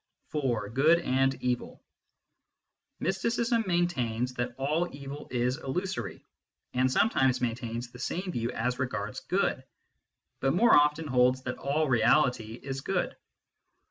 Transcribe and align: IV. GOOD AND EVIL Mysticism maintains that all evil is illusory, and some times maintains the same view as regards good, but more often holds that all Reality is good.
IV. 0.33 0.73
GOOD 0.73 1.01
AND 1.01 1.35
EVIL 1.43 1.79
Mysticism 2.99 3.63
maintains 3.67 4.33
that 4.33 4.55
all 4.57 4.89
evil 4.91 5.27
is 5.29 5.57
illusory, 5.57 6.25
and 6.73 6.91
some 6.91 7.11
times 7.11 7.39
maintains 7.39 7.91
the 7.91 7.99
same 7.99 8.31
view 8.31 8.49
as 8.49 8.79
regards 8.79 9.19
good, 9.19 9.63
but 10.39 10.55
more 10.55 10.75
often 10.75 11.05
holds 11.05 11.43
that 11.43 11.59
all 11.59 11.87
Reality 11.87 12.53
is 12.55 12.81
good. 12.81 13.15